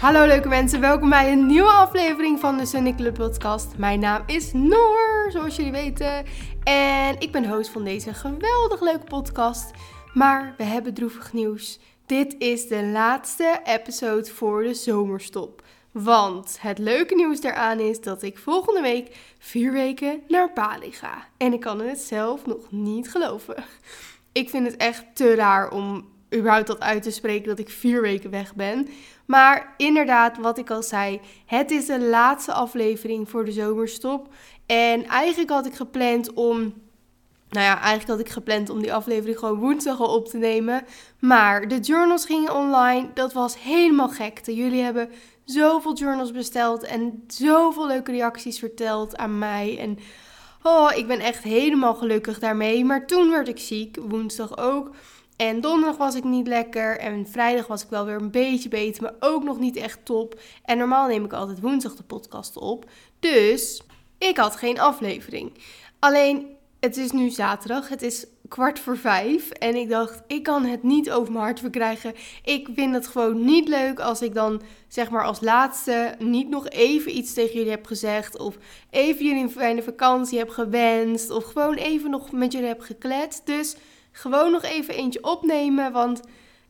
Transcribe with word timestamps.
Hallo 0.00 0.26
leuke 0.26 0.48
mensen, 0.48 0.80
welkom 0.80 1.08
bij 1.10 1.32
een 1.32 1.46
nieuwe 1.46 1.70
aflevering 1.70 2.40
van 2.40 2.56
de 2.56 2.66
Sunny 2.66 2.94
Club 2.94 3.14
podcast. 3.14 3.76
Mijn 3.76 4.00
naam 4.00 4.22
is 4.26 4.52
Noor, 4.52 5.28
zoals 5.32 5.56
jullie 5.56 5.72
weten. 5.72 6.24
En 6.64 7.20
ik 7.20 7.32
ben 7.32 7.48
host 7.48 7.70
van 7.70 7.84
deze 7.84 8.14
geweldig 8.14 8.80
leuke 8.80 9.04
podcast. 9.04 9.70
Maar 10.14 10.54
we 10.56 10.64
hebben 10.64 10.94
droevig 10.94 11.32
nieuws. 11.32 11.78
Dit 12.06 12.34
is 12.38 12.68
de 12.68 12.84
laatste 12.84 13.60
episode 13.64 14.30
voor 14.30 14.62
de 14.62 14.74
zomerstop. 14.74 15.62
Want 15.92 16.58
het 16.60 16.78
leuke 16.78 17.14
nieuws 17.14 17.40
daaraan 17.40 17.80
is 17.80 18.00
dat 18.00 18.22
ik 18.22 18.38
volgende 18.38 18.80
week 18.80 19.16
vier 19.38 19.72
weken 19.72 20.22
naar 20.28 20.52
Bali 20.54 20.92
ga. 20.92 21.26
En 21.36 21.52
ik 21.52 21.60
kan 21.60 21.80
het 21.80 21.98
zelf 21.98 22.46
nog 22.46 22.70
niet 22.70 23.10
geloven. 23.10 23.64
Ik 24.32 24.50
vind 24.50 24.66
het 24.66 24.76
echt 24.76 25.04
te 25.12 25.34
raar 25.34 25.70
om 25.70 26.08
überhaupt 26.34 26.66
dat 26.66 26.80
uit 26.80 27.02
te 27.02 27.10
spreken 27.10 27.48
dat 27.48 27.58
ik 27.58 27.68
vier 27.68 28.00
weken 28.00 28.30
weg 28.30 28.54
ben. 28.54 28.88
Maar 29.26 29.74
inderdaad, 29.76 30.38
wat 30.38 30.58
ik 30.58 30.70
al 30.70 30.82
zei, 30.82 31.20
het 31.46 31.70
is 31.70 31.86
de 31.86 32.00
laatste 32.00 32.52
aflevering 32.52 33.28
voor 33.28 33.44
de 33.44 33.52
zomerstop. 33.52 34.28
En 34.66 35.06
eigenlijk 35.06 35.50
had 35.50 35.66
ik 35.66 35.74
gepland 35.74 36.32
om. 36.32 36.56
Nou 37.50 37.64
ja, 37.64 37.80
eigenlijk 37.80 38.08
had 38.08 38.20
ik 38.20 38.28
gepland 38.28 38.70
om 38.70 38.80
die 38.82 38.92
aflevering 38.92 39.38
gewoon 39.38 39.58
woensdag 39.58 40.00
al 40.00 40.14
op 40.14 40.28
te 40.28 40.36
nemen. 40.36 40.84
Maar 41.18 41.68
de 41.68 41.78
journals 41.78 42.24
gingen 42.24 42.54
online. 42.54 43.08
Dat 43.14 43.32
was 43.32 43.62
helemaal 43.62 44.08
gekte. 44.08 44.54
Jullie 44.54 44.82
hebben 44.82 45.10
zoveel 45.44 45.94
journals 45.94 46.32
besteld 46.32 46.82
en 46.82 47.24
zoveel 47.26 47.86
leuke 47.86 48.12
reacties 48.12 48.58
verteld 48.58 49.16
aan 49.16 49.38
mij. 49.38 49.78
En 49.78 49.98
oh, 50.62 50.90
ik 50.96 51.06
ben 51.06 51.20
echt 51.20 51.42
helemaal 51.42 51.94
gelukkig 51.94 52.38
daarmee. 52.38 52.84
Maar 52.84 53.06
toen 53.06 53.30
werd 53.30 53.48
ik 53.48 53.58
ziek, 53.58 53.96
woensdag 54.08 54.58
ook. 54.58 54.90
En 55.38 55.60
donderdag 55.60 55.96
was 55.96 56.14
ik 56.14 56.24
niet 56.24 56.46
lekker. 56.46 56.98
En 56.98 57.26
vrijdag 57.26 57.66
was 57.66 57.82
ik 57.82 57.88
wel 57.88 58.04
weer 58.04 58.14
een 58.14 58.30
beetje 58.30 58.68
beter, 58.68 59.02
maar 59.02 59.14
ook 59.20 59.44
nog 59.44 59.58
niet 59.58 59.76
echt 59.76 60.04
top. 60.04 60.40
En 60.64 60.78
normaal 60.78 61.06
neem 61.06 61.24
ik 61.24 61.32
altijd 61.32 61.60
woensdag 61.60 61.94
de 61.94 62.02
podcast 62.02 62.56
op. 62.56 62.90
Dus 63.20 63.82
ik 64.18 64.36
had 64.36 64.56
geen 64.56 64.80
aflevering. 64.80 65.52
Alleen, 65.98 66.46
het 66.80 66.96
is 66.96 67.10
nu 67.10 67.30
zaterdag. 67.30 67.88
Het 67.88 68.02
is 68.02 68.26
kwart 68.48 68.78
voor 68.78 68.96
vijf. 68.96 69.50
En 69.50 69.74
ik 69.74 69.88
dacht, 69.88 70.22
ik 70.26 70.42
kan 70.42 70.64
het 70.64 70.82
niet 70.82 71.10
over 71.10 71.32
mijn 71.32 71.44
hart 71.44 71.60
verkrijgen. 71.60 72.14
Ik 72.44 72.68
vind 72.74 72.94
het 72.94 73.06
gewoon 73.06 73.44
niet 73.44 73.68
leuk 73.68 74.00
als 74.00 74.22
ik 74.22 74.34
dan, 74.34 74.62
zeg 74.88 75.10
maar, 75.10 75.24
als 75.24 75.40
laatste 75.40 76.14
niet 76.18 76.48
nog 76.48 76.68
even 76.68 77.16
iets 77.16 77.34
tegen 77.34 77.54
jullie 77.54 77.70
heb 77.70 77.86
gezegd. 77.86 78.38
Of 78.38 78.56
even 78.90 79.24
jullie 79.24 79.42
een 79.42 79.50
fijne 79.50 79.82
vakantie 79.82 80.38
heb 80.38 80.48
gewenst. 80.48 81.30
Of 81.30 81.44
gewoon 81.44 81.74
even 81.74 82.10
nog 82.10 82.32
met 82.32 82.52
jullie 82.52 82.68
heb 82.68 82.80
gekletst. 82.80 83.46
Dus 83.46 83.76
gewoon 84.18 84.52
nog 84.52 84.62
even 84.62 84.94
eentje 84.94 85.24
opnemen. 85.24 85.92
Want 85.92 86.20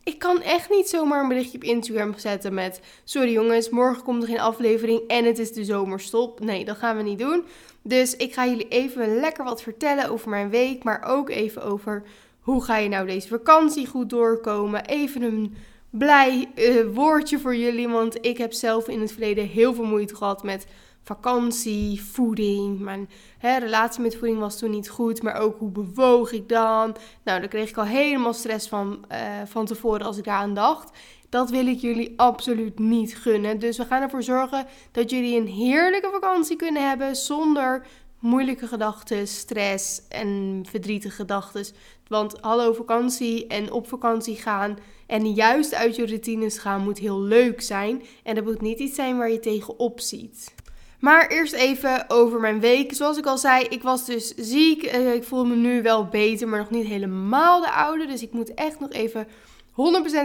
ik 0.04 0.18
kan 0.18 0.42
echt 0.42 0.70
niet 0.70 0.88
zomaar 0.88 1.22
een 1.22 1.28
berichtje 1.28 1.56
op 1.56 1.64
Instagram 1.64 2.14
zetten 2.16 2.54
met... 2.54 2.80
Sorry 3.04 3.32
jongens, 3.32 3.68
morgen 3.70 4.02
komt 4.02 4.22
er 4.22 4.28
geen 4.28 4.40
aflevering 4.40 5.00
en 5.06 5.24
het 5.24 5.38
is 5.38 5.52
de 5.52 5.64
zomerstop. 5.64 6.40
Nee, 6.40 6.64
dat 6.64 6.76
gaan 6.76 6.96
we 6.96 7.02
niet 7.02 7.18
doen. 7.18 7.44
Dus 7.82 8.16
ik 8.16 8.32
ga 8.34 8.46
jullie 8.46 8.68
even 8.68 9.20
lekker 9.20 9.44
wat 9.44 9.62
vertellen 9.62 10.10
over 10.10 10.28
mijn 10.28 10.50
week. 10.50 10.84
Maar 10.84 11.02
ook 11.06 11.30
even 11.30 11.62
over 11.62 12.02
hoe 12.40 12.64
ga 12.64 12.76
je 12.76 12.88
nou 12.88 13.06
deze 13.06 13.28
vakantie 13.28 13.86
goed 13.86 14.10
doorkomen. 14.10 14.84
Even 14.84 15.22
een 15.22 15.56
blij 15.90 16.50
uh, 16.54 16.94
woordje 16.94 17.38
voor 17.38 17.56
jullie. 17.56 17.88
Want 17.88 18.26
ik 18.26 18.38
heb 18.38 18.52
zelf 18.52 18.88
in 18.88 19.00
het 19.00 19.12
verleden 19.12 19.46
heel 19.46 19.74
veel 19.74 19.84
moeite 19.84 20.16
gehad 20.16 20.42
met 20.42 20.66
vakantie, 21.02 22.02
voeding. 22.02 22.80
Mijn 22.80 23.08
hè, 23.38 23.58
relatie 23.58 24.02
met 24.02 24.16
voeding 24.16 24.38
was 24.38 24.58
toen 24.58 24.70
niet 24.70 24.90
goed, 24.90 25.22
maar 25.22 25.40
ook 25.40 25.58
hoe 25.58 25.70
bewoog 25.70 26.32
ik 26.32 26.48
dan? 26.48 26.96
Nou, 27.24 27.40
daar 27.40 27.48
kreeg 27.48 27.70
ik 27.70 27.76
al 27.76 27.84
helemaal 27.84 28.34
stress 28.34 28.68
van, 28.68 29.04
uh, 29.12 29.18
van 29.44 29.66
tevoren 29.66 30.06
als 30.06 30.18
ik 30.18 30.28
aan 30.28 30.54
dacht. 30.54 30.90
Dat 31.28 31.50
wil 31.50 31.66
ik 31.66 31.78
jullie 31.78 32.12
absoluut 32.16 32.78
niet 32.78 33.16
gunnen. 33.16 33.58
Dus 33.58 33.76
we 33.76 33.84
gaan 33.84 34.02
ervoor 34.02 34.22
zorgen 34.22 34.66
dat 34.92 35.10
jullie 35.10 35.40
een 35.40 35.46
heerlijke 35.46 36.10
vakantie 36.12 36.56
kunnen 36.56 36.88
hebben 36.88 37.16
zonder 37.16 37.86
moeilijke 38.18 38.66
gedachten, 38.66 39.26
stress 39.26 40.08
en 40.08 40.62
verdrietige 40.68 41.14
gedachten. 41.14 41.64
Want 42.06 42.34
hallo 42.40 42.72
vakantie 42.72 43.46
en 43.46 43.72
op 43.72 43.88
vakantie 43.88 44.36
gaan 44.36 44.78
en 45.06 45.32
juist 45.32 45.74
uit 45.74 45.96
je 45.96 46.06
routines 46.06 46.58
gaan 46.58 46.82
moet 46.82 46.98
heel 46.98 47.20
leuk 47.20 47.60
zijn. 47.60 48.02
En 48.22 48.34
dat 48.34 48.44
moet 48.44 48.60
niet 48.60 48.78
iets 48.78 48.94
zijn 48.94 49.16
waar 49.16 49.30
je 49.30 49.40
tegenop 49.40 50.00
ziet. 50.00 50.54
Maar 50.98 51.26
eerst 51.26 51.52
even 51.52 52.04
over 52.10 52.40
mijn 52.40 52.60
week. 52.60 52.94
Zoals 52.94 53.18
ik 53.18 53.26
al 53.26 53.38
zei, 53.38 53.64
ik 53.64 53.82
was 53.82 54.06
dus 54.06 54.34
ziek. 54.34 54.82
Eh, 54.82 55.14
ik 55.14 55.24
voel 55.24 55.44
me 55.44 55.54
nu 55.54 55.82
wel 55.82 56.06
beter, 56.06 56.48
maar 56.48 56.58
nog 56.58 56.70
niet 56.70 56.86
helemaal 56.86 57.60
de 57.60 57.70
oude. 57.70 58.06
Dus 58.06 58.22
ik 58.22 58.32
moet 58.32 58.54
echt 58.54 58.80
nog 58.80 58.90
even 58.90 59.26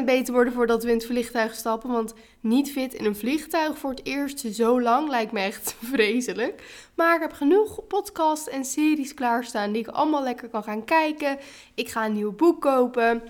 100% 0.02 0.06
beter 0.06 0.34
worden 0.34 0.54
voordat 0.54 0.84
we 0.84 0.90
in 0.90 0.98
het 0.98 1.06
vliegtuig 1.06 1.56
stappen. 1.56 1.90
Want 1.90 2.14
niet 2.40 2.72
fit 2.72 2.94
in 2.94 3.06
een 3.06 3.16
vliegtuig 3.16 3.78
voor 3.78 3.90
het 3.90 4.06
eerst 4.06 4.40
zo 4.40 4.82
lang 4.82 5.10
lijkt 5.10 5.32
me 5.32 5.40
echt 5.40 5.76
vreselijk. 5.94 6.64
Maar 6.96 7.16
ik 7.16 7.22
heb 7.22 7.34
genoeg 7.34 7.88
podcasts 7.88 8.50
en 8.50 8.66
series 8.66 9.14
klaarstaan 9.14 9.72
die 9.72 9.82
ik 9.82 9.88
allemaal 9.88 10.24
lekker 10.24 10.50
kan 10.50 10.64
gaan 10.64 10.86
kijken. 10.86 11.38
Ik 11.74 11.90
ga 11.90 12.06
een 12.06 12.14
nieuw 12.14 12.32
boek 12.32 12.62
kopen. 12.62 13.24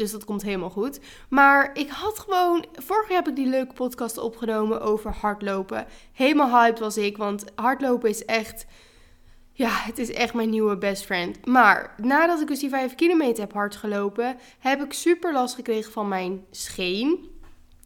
Dus 0.00 0.10
dat 0.10 0.24
komt 0.24 0.42
helemaal 0.42 0.70
goed. 0.70 1.00
Maar 1.28 1.70
ik 1.74 1.88
had 1.88 2.18
gewoon. 2.18 2.64
Vorig 2.72 3.08
jaar 3.08 3.16
heb 3.16 3.28
ik 3.28 3.36
die 3.36 3.46
leuke 3.46 3.74
podcast 3.74 4.18
opgenomen 4.18 4.80
over 4.80 5.14
hardlopen. 5.20 5.86
Helemaal 6.12 6.60
hyped 6.60 6.78
was 6.78 6.96
ik, 6.96 7.16
want 7.16 7.44
hardlopen 7.54 8.08
is 8.08 8.24
echt. 8.24 8.66
Ja, 9.52 9.70
het 9.70 9.98
is 9.98 10.12
echt 10.12 10.34
mijn 10.34 10.50
nieuwe 10.50 10.78
best 10.78 11.04
friend. 11.04 11.46
Maar 11.46 11.94
nadat 11.96 12.40
ik 12.40 12.46
dus 12.46 12.58
die 12.58 12.68
5 12.68 12.94
kilometer 12.94 13.42
heb 13.42 13.52
hard 13.52 13.76
gelopen, 13.76 14.36
heb 14.58 14.82
ik 14.82 14.92
super 14.92 15.32
last 15.32 15.54
gekregen 15.54 15.92
van 15.92 16.08
mijn 16.08 16.44
scheen 16.50 17.30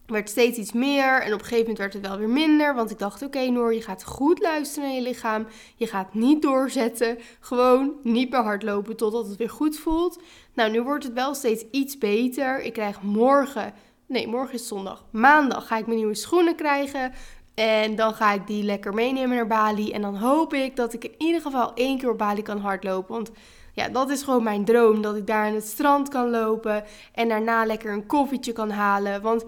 werd 0.07 0.31
steeds 0.31 0.59
iets 0.59 0.73
meer 0.73 1.21
en 1.21 1.33
op 1.33 1.39
een 1.39 1.47
gegeven 1.47 1.59
moment 1.59 1.79
werd 1.79 1.93
het 1.93 2.07
wel 2.07 2.19
weer 2.19 2.29
minder. 2.29 2.75
Want 2.75 2.91
ik 2.91 2.99
dacht, 2.99 3.23
oké 3.23 3.51
Noor, 3.51 3.75
je 3.75 3.83
gaat 3.83 4.05
goed 4.05 4.41
luisteren 4.41 4.89
naar 4.89 4.99
je 4.99 5.03
lichaam. 5.03 5.47
Je 5.77 5.87
gaat 5.87 6.15
niet 6.15 6.43
doorzetten. 6.43 7.19
Gewoon 7.41 7.93
niet 8.03 8.31
meer 8.31 8.43
hardlopen 8.43 8.97
totdat 8.97 9.27
het 9.27 9.37
weer 9.37 9.51
goed 9.51 9.79
voelt. 9.79 10.21
Nou, 10.55 10.71
nu 10.71 10.83
wordt 10.83 11.05
het 11.05 11.13
wel 11.13 11.35
steeds 11.35 11.65
iets 11.71 11.99
beter. 11.99 12.63
Ik 12.63 12.73
krijg 12.73 13.03
morgen, 13.03 13.73
nee, 14.07 14.29
morgen 14.29 14.55
is 14.55 14.69
zondag. 14.69 15.05
Maandag 15.11 15.67
ga 15.67 15.79
ik 15.79 15.87
mijn 15.87 15.99
nieuwe 15.99 16.15
schoenen 16.15 16.55
krijgen. 16.55 17.13
En 17.55 17.97
dan 17.97 18.15
ga 18.15 18.33
ik 18.33 18.47
die 18.47 18.63
lekker 18.63 18.95
meenemen 18.95 19.37
naar 19.37 19.47
Bali. 19.47 19.93
En 19.93 20.03
dan 20.03 20.17
hoop 20.17 20.55
ik 20.55 20.77
dat 20.77 20.93
ik 20.93 21.05
in 21.05 21.15
ieder 21.19 21.41
geval 21.41 21.75
één 21.75 21.99
keer 21.99 22.11
op 22.11 22.19
Bali 22.19 22.43
kan 22.43 22.59
hardlopen. 22.59 23.15
Want 23.15 23.31
ja, 23.73 23.89
dat 23.89 24.11
is 24.11 24.23
gewoon 24.23 24.43
mijn 24.43 24.65
droom. 24.65 25.03
Dat 25.03 25.17
ik 25.17 25.27
daar 25.27 25.47
aan 25.47 25.55
het 25.55 25.67
strand 25.67 26.09
kan 26.09 26.31
lopen. 26.31 26.85
En 27.13 27.29
daarna 27.29 27.65
lekker 27.65 27.93
een 27.93 28.07
koffietje 28.07 28.53
kan 28.53 28.71
halen. 28.71 29.23
Want 29.23 29.45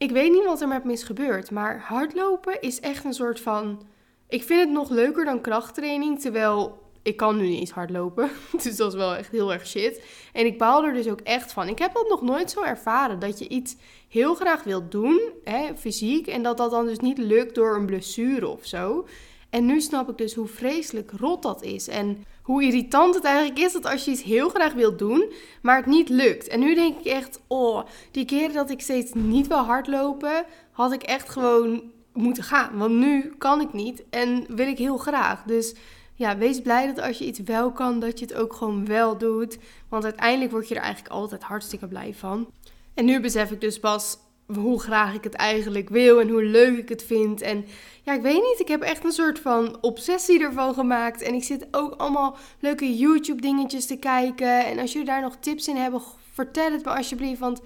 ik 0.00 0.10
weet 0.10 0.32
niet 0.32 0.44
wat 0.44 0.60
er 0.60 0.68
met 0.68 0.84
me 0.84 0.92
is 0.92 1.50
maar 1.50 1.80
hardlopen 1.80 2.60
is 2.60 2.80
echt 2.80 3.04
een 3.04 3.14
soort 3.14 3.40
van. 3.40 3.82
Ik 4.28 4.42
vind 4.42 4.60
het 4.60 4.70
nog 4.70 4.90
leuker 4.90 5.24
dan 5.24 5.40
krachttraining, 5.40 6.20
terwijl 6.20 6.78
ik 7.02 7.16
kan 7.16 7.36
nu 7.36 7.48
niet 7.48 7.60
eens 7.60 7.70
hardlopen. 7.70 8.30
Dus 8.62 8.76
dat 8.76 8.92
is 8.92 8.98
wel 8.98 9.14
echt 9.14 9.30
heel 9.30 9.52
erg 9.52 9.66
shit. 9.66 10.04
En 10.32 10.46
ik 10.46 10.58
baal 10.58 10.84
er 10.84 10.92
dus 10.92 11.08
ook 11.08 11.20
echt 11.20 11.52
van. 11.52 11.68
Ik 11.68 11.78
heb 11.78 11.94
dat 11.94 12.08
nog 12.08 12.22
nooit 12.22 12.50
zo 12.50 12.62
ervaren, 12.62 13.18
dat 13.18 13.38
je 13.38 13.48
iets 13.48 13.76
heel 14.08 14.34
graag 14.34 14.62
wilt 14.62 14.90
doen, 14.90 15.20
hè, 15.44 15.76
fysiek, 15.76 16.26
en 16.26 16.42
dat 16.42 16.56
dat 16.56 16.70
dan 16.70 16.86
dus 16.86 16.98
niet 16.98 17.18
lukt 17.18 17.54
door 17.54 17.76
een 17.76 17.86
blessure 17.86 18.48
of 18.48 18.66
zo. 18.66 19.06
En 19.50 19.66
nu 19.66 19.80
snap 19.80 20.08
ik 20.10 20.18
dus 20.18 20.34
hoe 20.34 20.46
vreselijk 20.46 21.10
rot 21.16 21.42
dat 21.42 21.62
is. 21.62 21.88
En 21.88 22.24
hoe 22.42 22.62
irritant 22.62 23.14
het 23.14 23.24
eigenlijk 23.24 23.58
is 23.58 23.72
dat 23.72 23.84
als 23.86 24.04
je 24.04 24.10
iets 24.10 24.22
heel 24.22 24.48
graag 24.48 24.72
wilt 24.72 24.98
doen, 24.98 25.32
maar 25.62 25.76
het 25.76 25.86
niet 25.86 26.08
lukt. 26.08 26.48
En 26.48 26.60
nu 26.60 26.74
denk 26.74 26.98
ik 26.98 27.04
echt, 27.04 27.40
oh, 27.46 27.84
die 28.10 28.24
keren 28.24 28.54
dat 28.54 28.70
ik 28.70 28.80
steeds 28.80 29.12
niet 29.12 29.46
wil 29.46 29.56
hardlopen, 29.58 30.44
had 30.72 30.92
ik 30.92 31.02
echt 31.02 31.28
gewoon 31.28 31.82
moeten 32.12 32.42
gaan. 32.42 32.78
Want 32.78 32.94
nu 32.94 33.34
kan 33.38 33.60
ik 33.60 33.72
niet 33.72 34.02
en 34.10 34.44
wil 34.48 34.68
ik 34.68 34.78
heel 34.78 34.96
graag. 34.96 35.42
Dus 35.42 35.74
ja, 36.14 36.36
wees 36.36 36.60
blij 36.60 36.86
dat 36.86 37.04
als 37.04 37.18
je 37.18 37.26
iets 37.26 37.40
wel 37.40 37.72
kan, 37.72 38.00
dat 38.00 38.18
je 38.18 38.24
het 38.24 38.34
ook 38.34 38.52
gewoon 38.52 38.86
wel 38.86 39.18
doet. 39.18 39.58
Want 39.88 40.04
uiteindelijk 40.04 40.50
word 40.50 40.68
je 40.68 40.74
er 40.74 40.82
eigenlijk 40.82 41.14
altijd 41.14 41.42
hartstikke 41.42 41.88
blij 41.88 42.14
van. 42.14 42.48
En 42.94 43.04
nu 43.04 43.20
besef 43.20 43.50
ik 43.50 43.60
dus 43.60 43.78
pas 43.78 44.18
hoe 44.54 44.80
graag 44.80 45.14
ik 45.14 45.24
het 45.24 45.34
eigenlijk 45.34 45.88
wil 45.88 46.20
en 46.20 46.28
hoe 46.28 46.44
leuk 46.44 46.78
ik 46.78 46.88
het 46.88 47.02
vind. 47.02 47.40
En 47.40 47.64
ja, 48.02 48.14
ik 48.14 48.22
weet 48.22 48.42
niet, 48.42 48.60
ik 48.60 48.68
heb 48.68 48.82
echt 48.82 49.04
een 49.04 49.12
soort 49.12 49.38
van 49.38 49.78
obsessie 49.80 50.40
ervan 50.40 50.74
gemaakt. 50.74 51.22
En 51.22 51.34
ik 51.34 51.44
zit 51.44 51.66
ook 51.70 51.94
allemaal 51.94 52.36
leuke 52.60 52.96
YouTube 52.96 53.40
dingetjes 53.40 53.86
te 53.86 53.96
kijken. 53.96 54.66
En 54.66 54.78
als 54.78 54.92
jullie 54.92 55.06
daar 55.06 55.20
nog 55.20 55.36
tips 55.40 55.68
in 55.68 55.76
hebben, 55.76 56.02
vertel 56.32 56.72
het 56.72 56.84
me 56.84 56.90
alsjeblieft. 56.90 57.40
Want 57.40 57.60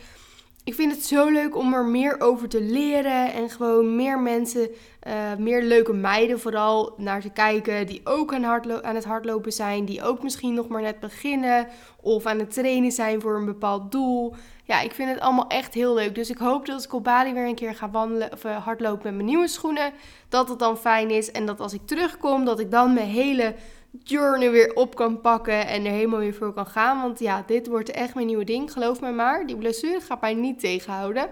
ik 0.64 0.74
vind 0.74 0.92
het 0.92 1.04
zo 1.04 1.28
leuk 1.28 1.56
om 1.56 1.74
er 1.74 1.84
meer 1.84 2.20
over 2.20 2.48
te 2.48 2.62
leren. 2.62 3.32
En 3.32 3.50
gewoon 3.50 3.96
meer 3.96 4.18
mensen, 4.18 4.68
uh, 5.06 5.34
meer 5.38 5.62
leuke 5.62 5.92
meiden 5.92 6.40
vooral 6.40 6.94
naar 6.96 7.20
te 7.20 7.30
kijken. 7.30 7.86
Die 7.86 8.00
ook 8.04 8.34
aan, 8.34 8.44
aan 8.84 8.94
het 8.94 9.04
hardlopen 9.04 9.52
zijn. 9.52 9.84
Die 9.84 10.02
ook 10.02 10.22
misschien 10.22 10.54
nog 10.54 10.68
maar 10.68 10.82
net 10.82 11.00
beginnen. 11.00 11.68
Of 12.00 12.26
aan 12.26 12.38
het 12.38 12.54
trainen 12.54 12.92
zijn 12.92 13.20
voor 13.20 13.36
een 13.36 13.44
bepaald 13.44 13.92
doel 13.92 14.34
ja, 14.66 14.80
ik 14.80 14.92
vind 14.92 15.10
het 15.10 15.20
allemaal 15.20 15.48
echt 15.48 15.74
heel 15.74 15.94
leuk. 15.94 16.14
Dus 16.14 16.30
ik 16.30 16.38
hoop 16.38 16.66
dat 16.66 16.74
als 16.74 16.84
ik 16.84 16.92
op 16.92 17.04
Bali 17.04 17.32
weer 17.32 17.46
een 17.46 17.54
keer 17.54 17.74
ga 17.74 17.90
wandelen 17.90 18.32
of 18.32 18.44
uh, 18.44 18.64
hardlopen 18.64 19.02
met 19.04 19.14
mijn 19.14 19.26
nieuwe 19.26 19.48
schoenen, 19.48 19.92
dat 20.28 20.48
het 20.48 20.58
dan 20.58 20.76
fijn 20.76 21.10
is. 21.10 21.30
En 21.30 21.46
dat 21.46 21.60
als 21.60 21.72
ik 21.72 21.86
terugkom, 21.86 22.44
dat 22.44 22.60
ik 22.60 22.70
dan 22.70 22.94
mijn 22.94 23.08
hele 23.08 23.54
journey 24.02 24.50
weer 24.50 24.74
op 24.74 24.94
kan 24.94 25.20
pakken 25.20 25.66
en 25.66 25.84
er 25.84 25.92
helemaal 25.92 26.18
weer 26.18 26.34
voor 26.34 26.52
kan 26.52 26.66
gaan. 26.66 27.00
Want 27.00 27.18
ja, 27.18 27.44
dit 27.46 27.66
wordt 27.66 27.90
echt 27.90 28.14
mijn 28.14 28.26
nieuwe 28.26 28.44
ding. 28.44 28.72
Geloof 28.72 29.00
mij 29.00 29.12
maar, 29.12 29.46
die 29.46 29.56
blessure 29.56 30.00
gaat 30.00 30.20
mij 30.20 30.34
niet 30.34 30.60
tegenhouden. 30.60 31.30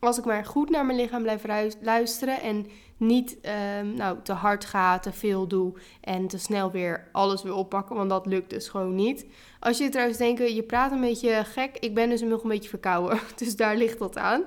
Als 0.00 0.18
ik 0.18 0.24
maar 0.24 0.44
goed 0.44 0.70
naar 0.70 0.86
mijn 0.86 0.98
lichaam 0.98 1.22
blijf 1.22 1.42
luisteren 1.80 2.40
en 2.40 2.66
niet 2.96 3.40
ehm, 3.40 3.94
nou, 3.94 4.18
te 4.22 4.32
hard 4.32 4.64
ga, 4.64 4.98
te 4.98 5.12
veel 5.12 5.46
doe 5.46 5.72
en 6.00 6.26
te 6.26 6.38
snel 6.38 6.70
weer 6.70 7.08
alles 7.12 7.42
weer 7.42 7.54
oppakken, 7.54 7.96
want 7.96 8.10
dat 8.10 8.26
lukt 8.26 8.50
dus 8.50 8.68
gewoon 8.68 8.94
niet. 8.94 9.26
Als 9.60 9.78
je 9.78 9.88
trouwens 9.88 10.18
denkt, 10.18 10.54
je 10.54 10.62
praat 10.62 10.92
een 10.92 11.00
beetje 11.00 11.44
gek, 11.44 11.76
ik 11.78 11.94
ben 11.94 12.08
dus 12.08 12.20
nog 12.20 12.42
een 12.42 12.48
beetje 12.48 12.68
verkouden, 12.68 13.18
dus 13.36 13.56
daar 13.56 13.76
ligt 13.76 13.98
dat 13.98 14.16
aan. 14.16 14.42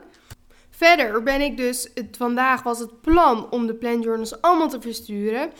Verder 0.69 1.23
ben 1.23 1.41
ik 1.41 1.57
dus, 1.57 1.89
vandaag 2.17 2.63
was 2.63 2.79
het 2.79 3.01
plan 3.01 3.51
om 3.51 3.67
de 3.67 3.75
plan 3.75 4.01
journals 4.01 4.41
allemaal 4.41 4.69
te 4.69 4.81
versturen. 4.81 5.51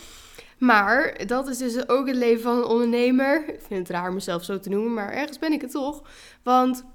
Maar 0.62 1.22
dat 1.25 1.48
is 1.48 1.58
dus 1.58 1.90
ook 1.90 2.08
het 2.08 2.16
leven 2.16 2.42
van 2.42 2.58
een 2.58 2.63
ondernemer. 2.63 3.48
Ik 3.48 3.62
vind 3.62 3.88
het 3.88 3.98
raar 3.98 4.13
mezelf 4.13 4.44
zo 4.44 4.60
te 4.60 4.69
noemen, 4.69 4.94
maar 4.94 5.12
ergens 5.12 5.40
ben 5.40 5.52
ik 5.52 5.62
het 5.62 5.72
toch. 5.72 6.02
Want 6.44 6.86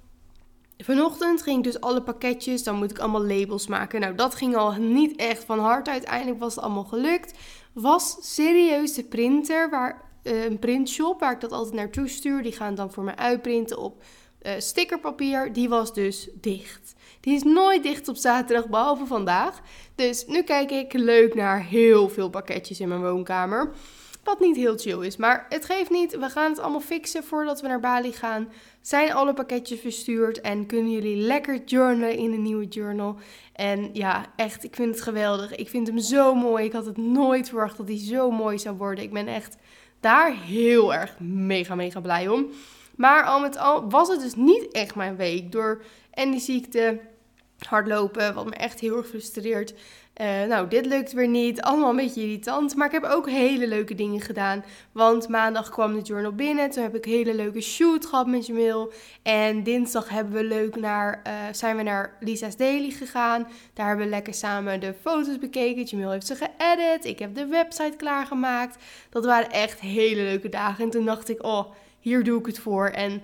vanochtend 0.78 1.42
ging 1.42 1.58
ik 1.58 1.64
dus 1.64 1.80
alle 1.80 2.02
pakketjes, 2.02 2.62
dan 2.62 2.76
moet 2.76 2.90
ik 2.90 2.98
allemaal 2.98 3.26
labels 3.26 3.66
maken. 3.66 4.00
Nou, 4.00 4.14
dat 4.14 4.34
ging 4.34 4.56
al 4.56 4.72
niet 4.72 5.16
echt 5.16 5.44
van 5.44 5.58
harte. 5.58 5.90
Uiteindelijk 5.90 6.38
was 6.38 6.54
het 6.54 6.64
allemaal 6.64 6.84
gelukt. 6.84 7.38
Was 7.72 8.34
serieus 8.34 8.94
de 8.94 9.04
printer, 9.04 9.70
waar, 9.70 10.02
uh, 10.22 10.44
een 10.44 10.58
printshop 10.58 11.20
waar 11.20 11.32
ik 11.32 11.40
dat 11.40 11.52
altijd 11.52 11.74
naartoe 11.74 12.08
stuur. 12.08 12.42
Die 12.42 12.52
gaan 12.52 12.74
dan 12.74 12.92
voor 12.92 13.04
mij 13.04 13.16
uitprinten 13.16 13.78
op 13.78 14.02
uh, 14.42 14.52
stickerpapier. 14.58 15.52
Die 15.52 15.68
was 15.68 15.94
dus 15.94 16.28
dicht. 16.34 16.94
Die 17.20 17.34
is 17.34 17.42
nooit 17.42 17.82
dicht 17.82 18.08
op 18.08 18.16
zaterdag, 18.16 18.68
behalve 18.68 19.06
vandaag. 19.06 19.60
Dus 19.94 20.26
nu 20.26 20.42
kijk 20.42 20.70
ik 20.70 20.92
leuk 20.92 21.34
naar 21.34 21.64
heel 21.64 22.08
veel 22.08 22.30
pakketjes 22.30 22.80
in 22.80 22.88
mijn 22.88 23.00
woonkamer. 23.00 23.72
Wat 24.26 24.40
niet 24.40 24.56
heel 24.56 24.76
chill 24.76 25.06
is. 25.06 25.16
Maar 25.16 25.46
het 25.48 25.64
geeft 25.64 25.90
niet. 25.90 26.16
We 26.18 26.28
gaan 26.30 26.50
het 26.50 26.58
allemaal 26.58 26.80
fixen 26.80 27.24
voordat 27.24 27.60
we 27.60 27.68
naar 27.68 27.80
Bali 27.80 28.12
gaan. 28.12 28.48
Zijn 28.80 29.12
alle 29.12 29.34
pakketjes 29.34 29.80
verstuurd. 29.80 30.40
En 30.40 30.66
kunnen 30.66 30.92
jullie 30.92 31.16
lekker 31.16 31.64
journalen 31.64 32.16
in 32.16 32.32
een 32.32 32.42
nieuwe 32.42 32.66
journal. 32.66 33.16
En 33.52 33.90
ja, 33.92 34.26
echt, 34.36 34.64
ik 34.64 34.74
vind 34.74 34.94
het 34.94 35.02
geweldig. 35.02 35.54
Ik 35.54 35.68
vind 35.68 35.86
hem 35.86 35.98
zo 35.98 36.34
mooi. 36.34 36.64
Ik 36.64 36.72
had 36.72 36.86
het 36.86 36.96
nooit 36.96 37.48
verwacht 37.48 37.76
dat 37.76 37.88
hij 37.88 37.98
zo 37.98 38.30
mooi 38.30 38.58
zou 38.58 38.76
worden. 38.76 39.04
Ik 39.04 39.12
ben 39.12 39.26
echt 39.26 39.56
daar 40.00 40.34
heel 40.34 40.94
erg 40.94 41.18
mega, 41.20 41.74
mega 41.74 42.00
blij 42.00 42.28
om. 42.28 42.46
Maar 42.96 43.24
al 43.24 43.40
met 43.40 43.58
al 43.58 43.90
was 43.90 44.08
het 44.08 44.20
dus 44.20 44.34
niet 44.34 44.72
echt 44.72 44.94
mijn 44.94 45.16
week. 45.16 45.52
Door 45.52 45.82
en 46.10 46.30
die 46.30 46.40
ziekte 46.40 47.00
hardlopen, 47.68 48.34
wat 48.34 48.44
me 48.44 48.54
echt 48.54 48.80
heel 48.80 48.96
erg 48.96 49.06
frustreert. 49.06 49.74
Uh, 50.20 50.44
nou, 50.44 50.68
dit 50.68 50.86
lukt 50.86 51.12
weer 51.12 51.28
niet. 51.28 51.62
Allemaal 51.62 51.90
een 51.90 51.96
beetje 51.96 52.22
irritant. 52.22 52.74
Maar 52.74 52.86
ik 52.86 52.92
heb 52.92 53.04
ook 53.04 53.30
hele 53.30 53.66
leuke 53.66 53.94
dingen 53.94 54.20
gedaan. 54.20 54.64
Want 54.92 55.28
maandag 55.28 55.68
kwam 55.68 55.94
de 55.94 56.00
journal 56.00 56.32
binnen. 56.32 56.70
Toen 56.70 56.82
heb 56.82 56.94
ik 56.94 57.06
een 57.06 57.12
hele 57.12 57.34
leuke 57.34 57.60
shoot 57.60 58.06
gehad 58.06 58.26
met 58.26 58.46
Jamil. 58.46 58.92
En 59.22 59.62
dinsdag 59.62 60.08
hebben 60.08 60.32
we 60.32 60.44
leuk 60.44 60.76
naar, 60.76 61.22
uh, 61.26 61.32
zijn 61.52 61.76
we 61.76 61.82
naar 61.82 62.16
Lisa's 62.20 62.56
Daily 62.56 62.90
gegaan. 62.90 63.48
Daar 63.74 63.86
hebben 63.86 64.04
we 64.04 64.10
lekker 64.10 64.34
samen 64.34 64.80
de 64.80 64.94
foto's 65.00 65.38
bekeken. 65.38 65.82
Jamil 65.82 66.10
heeft 66.10 66.26
ze 66.26 66.34
geëdit. 66.34 67.04
Ik 67.04 67.18
heb 67.18 67.34
de 67.34 67.46
website 67.46 67.96
klaargemaakt. 67.96 68.82
Dat 69.10 69.24
waren 69.24 69.50
echt 69.50 69.80
hele 69.80 70.22
leuke 70.22 70.48
dagen. 70.48 70.84
En 70.84 70.90
toen 70.90 71.04
dacht 71.04 71.28
ik, 71.28 71.44
oh, 71.44 71.72
hier 72.06 72.24
doe 72.24 72.38
ik 72.38 72.46
het 72.46 72.58
voor. 72.58 72.86
En 72.86 73.20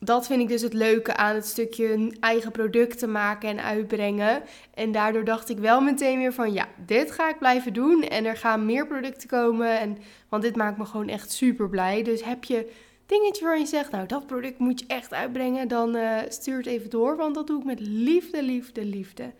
dat 0.00 0.26
vind 0.26 0.40
ik 0.40 0.48
dus 0.48 0.62
het 0.62 0.72
leuke 0.72 1.16
aan 1.16 1.34
het 1.34 1.46
stukje 1.46 2.16
eigen 2.20 2.52
producten 2.52 3.12
maken 3.12 3.48
en 3.48 3.62
uitbrengen. 3.62 4.42
En 4.74 4.92
daardoor 4.92 5.24
dacht 5.24 5.48
ik 5.48 5.58
wel 5.58 5.80
meteen 5.80 6.18
weer 6.18 6.32
van 6.32 6.52
ja, 6.52 6.68
dit 6.86 7.10
ga 7.10 7.28
ik 7.28 7.38
blijven 7.38 7.72
doen. 7.72 8.02
En 8.02 8.24
er 8.24 8.36
gaan 8.36 8.66
meer 8.66 8.86
producten 8.86 9.28
komen. 9.28 9.80
En, 9.80 9.98
want 10.28 10.42
dit 10.42 10.56
maakt 10.56 10.78
me 10.78 10.84
gewoon 10.84 11.08
echt 11.08 11.32
super 11.32 11.68
blij. 11.68 12.02
Dus 12.02 12.24
heb 12.24 12.44
je 12.44 12.72
dingetje 13.06 13.44
waar 13.44 13.58
je 13.58 13.66
zegt, 13.66 13.90
nou 13.90 14.06
dat 14.06 14.26
product 14.26 14.58
moet 14.58 14.80
je 14.80 14.86
echt 14.86 15.14
uitbrengen, 15.14 15.68
dan 15.68 15.96
uh, 15.96 16.18
stuur 16.28 16.56
het 16.56 16.66
even 16.66 16.90
door. 16.90 17.16
Want 17.16 17.34
dat 17.34 17.46
doe 17.46 17.58
ik 17.58 17.64
met 17.64 17.80
liefde, 17.80 18.42
liefde, 18.42 18.84
liefde. 18.84 19.32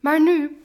Maar 0.00 0.22
nu 0.22 0.61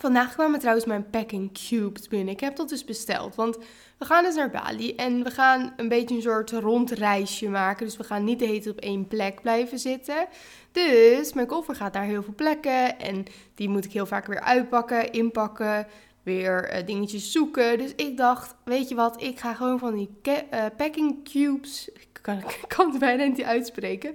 Vandaag 0.00 0.32
kwamen 0.32 0.58
trouwens 0.58 0.86
mijn 0.86 1.10
packing 1.10 1.52
cubes 1.68 2.08
binnen. 2.08 2.34
Ik 2.34 2.40
heb 2.40 2.56
dat 2.56 2.68
dus 2.68 2.84
besteld, 2.84 3.34
want 3.34 3.58
we 3.98 4.04
gaan 4.04 4.24
dus 4.24 4.34
naar 4.34 4.50
Bali 4.50 4.94
en 4.94 5.24
we 5.24 5.30
gaan 5.30 5.72
een 5.76 5.88
beetje 5.88 6.14
een 6.14 6.22
soort 6.22 6.50
rondreisje 6.50 7.48
maken. 7.48 7.86
Dus 7.86 7.96
we 7.96 8.04
gaan 8.04 8.24
niet 8.24 8.38
de 8.38 8.44
hele 8.44 8.60
tijd 8.60 8.74
op 8.76 8.80
één 8.82 9.08
plek 9.08 9.42
blijven 9.42 9.78
zitten. 9.78 10.26
Dus 10.72 11.32
mijn 11.32 11.46
koffer 11.46 11.74
gaat 11.74 11.92
naar 11.92 12.04
heel 12.04 12.22
veel 12.22 12.34
plekken 12.34 12.98
en 12.98 13.24
die 13.54 13.68
moet 13.68 13.84
ik 13.84 13.92
heel 13.92 14.06
vaak 14.06 14.26
weer 14.26 14.40
uitpakken, 14.40 15.12
inpakken, 15.12 15.86
weer 16.22 16.74
uh, 16.74 16.86
dingetjes 16.86 17.32
zoeken. 17.32 17.78
Dus 17.78 17.94
ik 17.94 18.16
dacht, 18.16 18.54
weet 18.64 18.88
je 18.88 18.94
wat, 18.94 19.22
ik 19.22 19.38
ga 19.38 19.54
gewoon 19.54 19.78
van 19.78 19.94
die 19.94 20.10
uh, 20.24 20.64
packing 20.76 21.24
cubes, 21.24 21.90
kan, 22.22 22.38
ik 22.38 22.64
kan 22.66 22.90
het 22.90 22.98
bijna 22.98 23.24
niet 23.24 23.42
uitspreken 23.42 24.14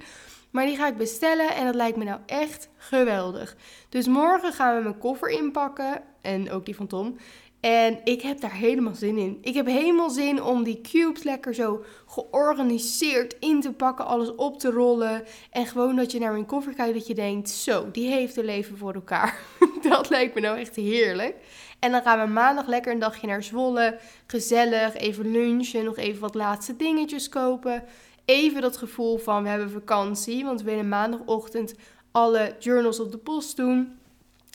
maar 0.55 0.65
die 0.65 0.75
ga 0.75 0.87
ik 0.87 0.97
bestellen 0.97 1.55
en 1.55 1.65
dat 1.65 1.75
lijkt 1.75 1.97
me 1.97 2.03
nou 2.03 2.19
echt 2.25 2.69
geweldig. 2.77 3.55
Dus 3.89 4.07
morgen 4.07 4.53
gaan 4.53 4.75
we 4.75 4.83
mijn 4.83 4.97
koffer 4.97 5.29
inpakken 5.29 6.01
en 6.21 6.51
ook 6.51 6.65
die 6.65 6.75
van 6.75 6.87
Tom. 6.87 7.17
En 7.59 7.99
ik 8.03 8.21
heb 8.21 8.41
daar 8.41 8.53
helemaal 8.53 8.95
zin 8.95 9.17
in. 9.17 9.37
Ik 9.41 9.53
heb 9.53 9.65
helemaal 9.65 10.09
zin 10.09 10.43
om 10.43 10.63
die 10.63 10.81
cubes 10.81 11.23
lekker 11.23 11.53
zo 11.53 11.83
georganiseerd 12.05 13.35
in 13.39 13.61
te 13.61 13.71
pakken, 13.71 14.05
alles 14.05 14.35
op 14.35 14.59
te 14.59 14.71
rollen. 14.71 15.23
En 15.51 15.65
gewoon 15.65 15.95
dat 15.95 16.11
je 16.11 16.19
naar 16.19 16.31
mijn 16.31 16.45
koffer 16.45 16.73
kijkt 16.73 16.93
dat 16.93 17.07
je 17.07 17.15
denkt, 17.15 17.49
zo, 17.49 17.91
die 17.91 18.07
heeft 18.07 18.37
een 18.37 18.45
leven 18.45 18.77
voor 18.77 18.93
elkaar. 18.93 19.39
dat 19.89 20.09
lijkt 20.09 20.35
me 20.35 20.41
nou 20.41 20.57
echt 20.57 20.75
heerlijk. 20.75 21.35
En 21.79 21.91
dan 21.91 22.01
gaan 22.01 22.19
we 22.19 22.33
maandag 22.33 22.67
lekker 22.67 22.91
een 22.91 22.99
dagje 22.99 23.27
naar 23.27 23.43
Zwolle. 23.43 23.99
Gezellig, 24.27 24.95
even 24.95 25.31
lunchen, 25.31 25.83
nog 25.83 25.97
even 25.97 26.21
wat 26.21 26.35
laatste 26.35 26.75
dingetjes 26.75 27.29
kopen 27.29 27.83
even 28.25 28.61
dat 28.61 28.77
gevoel 28.77 29.17
van 29.17 29.43
we 29.43 29.49
hebben 29.49 29.71
vakantie. 29.71 30.43
Want 30.43 30.61
we 30.61 30.69
willen 30.69 30.89
maandagochtend 30.89 31.75
alle 32.11 32.55
journals 32.59 32.99
op 32.99 33.11
de 33.11 33.17
post 33.17 33.55
doen. 33.55 33.97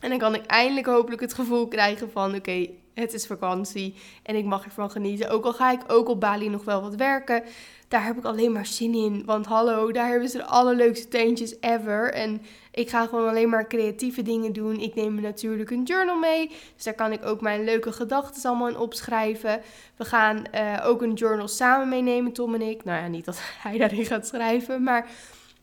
En 0.02 0.10
dan 0.10 0.18
kan 0.18 0.34
ik 0.34 0.46
eindelijk 0.46 0.86
hopelijk 0.86 1.20
het 1.20 1.34
gevoel 1.34 1.68
krijgen 1.68 2.10
van 2.10 2.34
oké, 2.34 2.68
het 2.94 3.12
is 3.12 3.26
vakantie 3.26 3.94
en 4.22 4.36
ik 4.36 4.44
mag 4.44 4.64
ervan 4.64 4.90
genieten. 4.90 5.30
Ook 5.30 5.44
al 5.44 5.52
ga 5.52 5.70
ik 5.70 5.80
ook 5.86 6.08
op 6.08 6.20
Bali 6.20 6.48
nog 6.48 6.64
wel 6.64 6.80
wat 6.80 6.94
werken, 6.94 7.42
daar 7.90 8.04
heb 8.04 8.16
ik 8.16 8.24
alleen 8.24 8.52
maar 8.52 8.66
zin 8.66 8.94
in. 8.94 9.22
Want 9.24 9.46
hallo, 9.46 9.92
daar 9.92 10.08
hebben 10.08 10.28
ze 10.28 10.36
de 10.36 10.44
allerleukste 10.44 11.08
teentjes 11.08 11.54
ever. 11.60 12.12
En 12.12 12.42
ik 12.72 12.88
ga 12.88 13.06
gewoon 13.06 13.28
alleen 13.28 13.48
maar 13.48 13.66
creatieve 13.66 14.22
dingen 14.22 14.52
doen. 14.52 14.80
Ik 14.80 14.94
neem 14.94 15.20
natuurlijk 15.20 15.70
een 15.70 15.82
journal 15.82 16.18
mee, 16.18 16.48
dus 16.74 16.84
daar 16.84 16.94
kan 16.94 17.12
ik 17.12 17.24
ook 17.24 17.40
mijn 17.40 17.64
leuke 17.64 17.92
gedachten 17.92 18.50
allemaal 18.50 18.68
in 18.68 18.76
opschrijven. 18.76 19.60
We 19.96 20.04
gaan 20.04 20.44
uh, 20.54 20.76
ook 20.84 21.02
een 21.02 21.12
journal 21.12 21.48
samen 21.48 21.88
meenemen, 21.88 22.32
Tom 22.32 22.54
en 22.54 22.62
ik. 22.62 22.84
Nou 22.84 23.02
ja, 23.02 23.08
niet 23.08 23.24
dat 23.24 23.40
hij 23.62 23.78
daarin 23.78 24.04
gaat 24.04 24.26
schrijven, 24.26 24.82
maar 24.82 25.10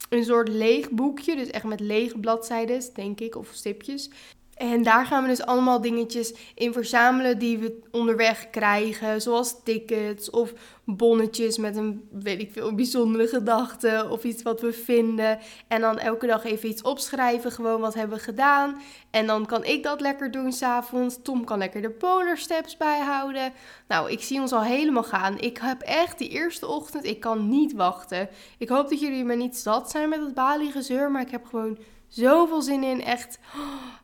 een 0.10 0.24
soort 0.24 0.48
leeg 0.48 0.90
boekje. 0.90 1.36
Dus 1.36 1.50
echt 1.50 1.64
met 1.64 1.80
lege 1.80 2.18
bladzijden, 2.20 2.82
denk 2.94 3.20
ik, 3.20 3.36
of 3.36 3.50
stipjes. 3.52 4.10
En 4.58 4.84
daar 4.84 5.06
gaan 5.06 5.22
we 5.22 5.30
dus 5.30 5.46
allemaal 5.46 5.82
dingetjes 5.82 6.34
in 6.56 6.74
verzamelen 6.74 7.40
die 7.40 7.58
we 7.58 7.80
onderweg 7.92 8.50
krijgen. 8.50 9.22
Zoals 9.22 9.64
tickets 9.64 10.30
of 10.30 10.54
bonnetjes 10.84 11.58
met 11.58 11.76
een, 11.76 12.08
weet 12.12 12.42
ik 12.42 12.52
veel, 12.52 12.76
bijzondere 12.76 13.28
gedachte. 13.28 14.08
Of 14.10 14.24
iets 14.24 14.44
wat 14.44 14.62
we 14.62 14.74
vinden. 14.74 15.40
En 15.68 15.82
dan 15.82 16.00
elke 16.00 16.28
dag 16.28 16.44
even 16.44 16.70
iets 16.70 16.82
opschrijven. 16.82 17.52
Gewoon 17.52 17.82
wat 17.82 17.94
hebben 17.94 18.18
we 18.18 18.24
gedaan. 18.24 18.82
En 19.12 19.28
dan 19.28 19.46
kan 19.46 19.64
ik 19.64 19.84
dat 19.84 20.02
lekker 20.02 20.32
doen 20.32 20.52
s'avonds. 20.52 21.20
Tom 21.22 21.46
kan 21.46 21.58
lekker 21.58 21.82
de 21.82 21.90
polar 21.90 22.38
steps 22.38 22.78
bijhouden. 22.78 23.54
Nou, 23.88 24.12
ik 24.12 24.22
zie 24.22 24.40
ons 24.42 24.52
al 24.52 24.64
helemaal 24.64 25.04
gaan. 25.04 25.40
Ik 25.40 25.58
heb 25.58 25.82
echt 25.82 26.18
die 26.18 26.30
eerste 26.30 26.68
ochtend, 26.68 27.06
ik 27.06 27.20
kan 27.20 27.50
niet 27.50 27.74
wachten. 27.74 28.30
Ik 28.58 28.70
hoop 28.70 28.90
dat 28.90 29.00
jullie 29.00 29.24
me 29.24 29.36
niet 29.36 29.58
zat 29.58 29.92
zijn 29.92 30.10
met 30.10 30.20
het 30.20 30.34
Bali-gezeur. 30.34 31.12
Maar 31.12 31.22
ik 31.22 31.32
heb 31.32 31.46
gewoon 31.46 31.78
zoveel 32.08 32.62
zin 32.62 32.84
in. 32.84 33.04
Echt, 33.04 33.40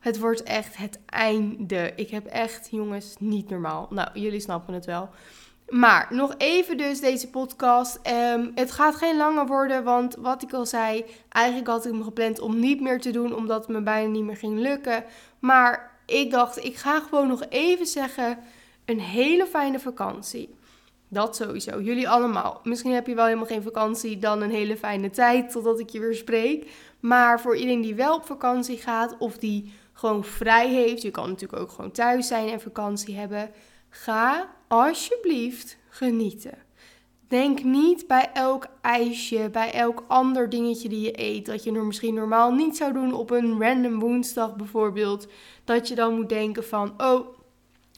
het 0.00 0.18
wordt 0.18 0.42
echt 0.42 0.76
het 0.76 0.98
einde. 1.06 1.92
Ik 1.96 2.10
heb 2.10 2.26
echt, 2.26 2.68
jongens, 2.70 3.14
niet 3.18 3.50
normaal. 3.50 3.86
Nou, 3.90 4.08
jullie 4.14 4.40
snappen 4.40 4.74
het 4.74 4.86
wel. 4.86 5.08
Maar 5.68 6.06
nog 6.10 6.34
even 6.38 6.76
dus 6.76 7.00
deze 7.00 7.30
podcast. 7.30 8.00
Um, 8.34 8.52
het 8.54 8.72
gaat 8.72 8.94
geen 8.94 9.16
langer 9.16 9.46
worden, 9.46 9.84
want 9.84 10.14
wat 10.14 10.42
ik 10.42 10.52
al 10.52 10.66
zei, 10.66 11.04
eigenlijk 11.28 11.68
had 11.68 11.84
ik 11.86 11.92
hem 11.92 12.02
gepland 12.02 12.40
om 12.40 12.60
niet 12.60 12.80
meer 12.80 13.00
te 13.00 13.10
doen, 13.10 13.34
omdat 13.34 13.60
het 13.66 13.68
me 13.68 13.82
bijna 13.82 14.10
niet 14.10 14.24
meer 14.24 14.36
ging 14.36 14.58
lukken. 14.58 15.04
Maar 15.38 15.98
ik 16.06 16.30
dacht, 16.30 16.64
ik 16.64 16.76
ga 16.76 17.00
gewoon 17.00 17.28
nog 17.28 17.42
even 17.48 17.86
zeggen, 17.86 18.38
een 18.84 19.00
hele 19.00 19.46
fijne 19.46 19.80
vakantie. 19.80 20.54
Dat 21.14 21.36
sowieso. 21.36 21.80
Jullie 21.80 22.08
allemaal. 22.08 22.60
Misschien 22.62 22.92
heb 22.92 23.06
je 23.06 23.14
wel 23.14 23.24
helemaal 23.24 23.46
geen 23.46 23.62
vakantie, 23.62 24.18
dan 24.18 24.42
een 24.42 24.50
hele 24.50 24.76
fijne 24.76 25.10
tijd 25.10 25.50
totdat 25.50 25.78
ik 25.78 25.88
je 25.88 26.00
weer 26.00 26.14
spreek. 26.14 26.70
Maar 27.00 27.40
voor 27.40 27.56
iedereen 27.56 27.80
die 27.80 27.94
wel 27.94 28.14
op 28.14 28.26
vakantie 28.26 28.76
gaat 28.76 29.16
of 29.18 29.38
die 29.38 29.72
gewoon 29.92 30.24
vrij 30.24 30.68
heeft, 30.68 31.02
je 31.02 31.10
kan 31.10 31.28
natuurlijk 31.28 31.62
ook 31.62 31.70
gewoon 31.70 31.90
thuis 31.90 32.26
zijn 32.26 32.48
en 32.48 32.60
vakantie 32.60 33.16
hebben. 33.16 33.50
Ga 33.88 34.50
alsjeblieft 34.68 35.76
genieten. 35.88 36.58
Denk 37.28 37.62
niet 37.62 38.06
bij 38.06 38.30
elk 38.32 38.66
ijsje, 38.80 39.48
bij 39.52 39.72
elk 39.72 40.04
ander 40.08 40.48
dingetje 40.48 40.88
die 40.88 41.00
je 41.00 41.20
eet, 41.20 41.46
dat 41.46 41.64
je 41.64 41.72
er 41.72 41.84
misschien 41.84 42.14
normaal 42.14 42.52
niet 42.52 42.76
zou 42.76 42.92
doen 42.92 43.12
op 43.12 43.30
een 43.30 43.60
random 43.60 43.98
woensdag 43.98 44.56
bijvoorbeeld. 44.56 45.26
Dat 45.64 45.88
je 45.88 45.94
dan 45.94 46.14
moet 46.14 46.28
denken 46.28 46.64
van, 46.64 46.94
oh, 46.96 47.26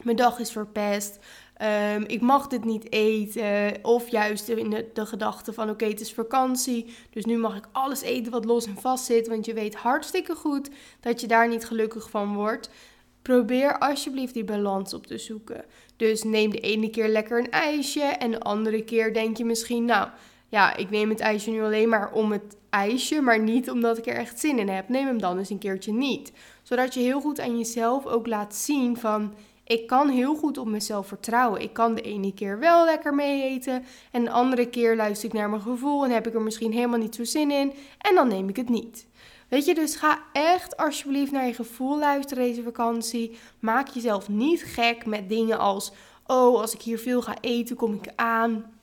mijn 0.02 0.16
dag 0.16 0.38
is 0.38 0.52
verpest. 0.52 1.18
Ehm, 1.56 2.04
ik 2.06 2.20
mag 2.20 2.46
dit 2.46 2.64
niet 2.64 2.92
eten. 2.92 3.78
Of 3.82 4.08
juist 4.08 4.48
in 4.48 4.70
de, 4.70 4.90
de 4.92 5.06
gedachte 5.06 5.52
van 5.52 5.70
oké, 5.70 5.84
het 5.84 6.00
is 6.00 6.14
vakantie. 6.14 6.94
Dus 7.10 7.24
nu 7.24 7.36
mag 7.36 7.56
ik 7.56 7.64
alles 7.72 8.02
eten 8.02 8.32
wat 8.32 8.44
los 8.44 8.66
en 8.66 8.76
vast 8.76 9.04
zit. 9.04 9.28
Want 9.28 9.44
je 9.44 9.54
weet 9.54 9.74
hartstikke 9.74 10.34
goed 10.34 10.70
dat 11.00 11.20
je 11.20 11.26
daar 11.26 11.48
niet 11.48 11.64
gelukkig 11.64 12.10
van 12.10 12.34
wordt. 12.34 12.70
Probeer 13.22 13.78
alsjeblieft 13.78 14.34
die 14.34 14.44
balans 14.44 14.94
op 14.94 15.06
te 15.06 15.18
zoeken. 15.18 15.64
Dus 15.96 16.22
neem 16.22 16.50
de 16.50 16.60
ene 16.60 16.90
keer 16.90 17.08
lekker 17.08 17.38
een 17.38 17.50
ijsje. 17.50 18.00
En 18.00 18.30
de 18.30 18.40
andere 18.40 18.84
keer 18.84 19.14
denk 19.14 19.36
je 19.36 19.44
misschien, 19.44 19.84
nou 19.84 20.08
ja, 20.48 20.76
ik 20.76 20.90
neem 20.90 21.08
het 21.08 21.20
ijsje 21.20 21.50
nu 21.50 21.62
alleen 21.62 21.88
maar 21.88 22.12
om 22.12 22.32
het 22.32 22.56
ijsje, 22.70 23.20
maar 23.20 23.40
niet 23.40 23.70
omdat 23.70 23.98
ik 23.98 24.06
er 24.06 24.16
echt 24.16 24.40
zin 24.40 24.58
in 24.58 24.68
heb. 24.68 24.88
Neem 24.88 25.06
hem 25.06 25.20
dan 25.20 25.38
eens 25.38 25.50
een 25.50 25.58
keertje 25.58 25.92
niet. 25.92 26.32
Zodat 26.62 26.94
je 26.94 27.00
heel 27.00 27.20
goed 27.20 27.40
aan 27.40 27.58
jezelf 27.58 28.06
ook 28.06 28.26
laat 28.26 28.54
zien 28.54 28.96
van 28.96 29.34
ik 29.66 29.86
kan 29.86 30.08
heel 30.08 30.34
goed 30.34 30.58
op 30.58 30.66
mezelf 30.66 31.06
vertrouwen. 31.06 31.60
Ik 31.60 31.72
kan 31.72 31.94
de 31.94 32.00
ene 32.00 32.34
keer 32.34 32.58
wel 32.58 32.84
lekker 32.84 33.14
mee 33.14 33.42
eten 33.42 33.84
en 34.10 34.24
de 34.24 34.30
andere 34.30 34.68
keer 34.68 34.96
luister 34.96 35.28
ik 35.28 35.34
naar 35.34 35.50
mijn 35.50 35.62
gevoel 35.62 36.04
en 36.04 36.10
heb 36.10 36.26
ik 36.26 36.34
er 36.34 36.42
misschien 36.42 36.72
helemaal 36.72 36.98
niet 36.98 37.14
zo 37.14 37.24
zin 37.24 37.50
in 37.50 37.72
en 37.98 38.14
dan 38.14 38.28
neem 38.28 38.48
ik 38.48 38.56
het 38.56 38.68
niet. 38.68 39.06
Weet 39.48 39.64
je, 39.64 39.74
dus 39.74 39.96
ga 39.96 40.18
echt 40.32 40.76
alsjeblieft 40.76 41.32
naar 41.32 41.46
je 41.46 41.54
gevoel 41.54 41.98
luisteren 41.98 42.44
deze 42.44 42.62
vakantie. 42.62 43.38
Maak 43.58 43.88
jezelf 43.88 44.28
niet 44.28 44.62
gek 44.62 45.06
met 45.06 45.28
dingen 45.28 45.58
als: 45.58 45.92
oh, 46.26 46.60
als 46.60 46.74
ik 46.74 46.82
hier 46.82 46.98
veel 46.98 47.22
ga 47.22 47.36
eten, 47.40 47.76
kom 47.76 47.94
ik 47.94 48.12
aan. 48.16 48.74